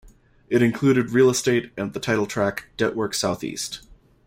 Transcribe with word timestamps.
It 0.49 0.63
included 0.63 1.11
"Real 1.11 1.29
Estate" 1.29 1.71
and 1.77 1.93
the 1.93 1.99
title 1.99 2.25
track, 2.25 2.69
"Dettwork 2.75 3.13
SouthEast". 3.13 3.81